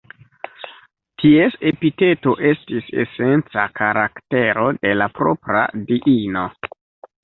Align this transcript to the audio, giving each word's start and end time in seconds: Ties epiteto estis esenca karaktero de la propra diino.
Ties 1.23 1.57
epiteto 1.73 2.33
estis 2.53 2.89
esenca 3.05 3.69
karaktero 3.79 4.69
de 4.83 4.99
la 5.01 5.13
propra 5.23 5.67
diino. 5.89 6.53